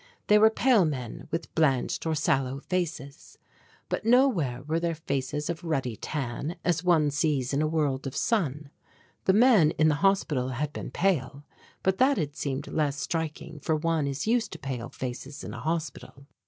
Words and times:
They 0.29 0.39
were 0.39 0.49
pale 0.49 0.83
men, 0.83 1.27
with 1.29 1.53
blanched 1.53 2.07
or 2.07 2.15
sallow 2.15 2.59
faces. 2.59 3.37
But 3.87 4.03
nowhere 4.03 4.63
were 4.63 4.79
there 4.79 4.95
faces 4.95 5.47
of 5.47 5.63
ruddy 5.63 5.95
tan 5.95 6.55
as 6.65 6.83
one 6.83 7.11
sees 7.11 7.53
in 7.53 7.61
a 7.61 7.67
world 7.67 8.07
of 8.07 8.15
sun. 8.15 8.71
The 9.25 9.33
men 9.33 9.69
in 9.77 9.89
the 9.89 9.93
hospital 10.01 10.49
had 10.57 10.73
been 10.73 10.89
pale, 10.89 11.45
but 11.83 11.99
that 11.99 12.17
had 12.17 12.35
seemed 12.35 12.65
less 12.65 12.99
striking 12.99 13.59
for 13.59 13.75
one 13.75 14.07
is 14.07 14.25
used 14.25 14.51
to 14.53 14.57
pale 14.57 14.89
faces 14.89 15.43
in 15.43 15.53
a 15.53 15.59
hospital. 15.59 16.25